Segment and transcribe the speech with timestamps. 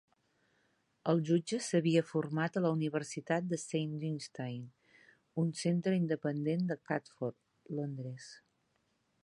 [1.11, 4.63] El jutge s'havia format a la Universitat de Saint Dunstan,
[5.45, 7.39] un centre independent de Catford,
[7.81, 8.31] Londres.